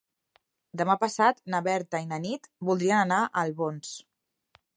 [0.81, 3.95] Demà passat na Berta i na Nit voldrien anar a Albons.